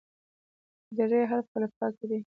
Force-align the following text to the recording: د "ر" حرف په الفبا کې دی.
د 0.95 0.97
"ر" 1.09 1.11
حرف 1.31 1.45
په 1.51 1.57
الفبا 1.61 1.87
کې 1.97 2.05
دی. 2.09 2.17